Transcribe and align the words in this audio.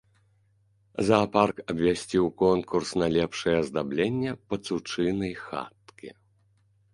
Заапарк 1.09 1.57
абвясціў 1.73 2.25
конкурс 2.43 2.89
на 3.03 3.07
лепшае 3.19 3.53
аздабленне 3.59 4.31
пацучынай 4.55 5.33
хаткі. 5.45 6.09